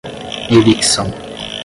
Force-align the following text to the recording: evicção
evicção 0.49 1.05